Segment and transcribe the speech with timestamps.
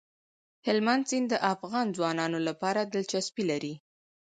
[0.67, 3.73] هلمند سیند د افغان ځوانانو لپاره دلچسپي لري.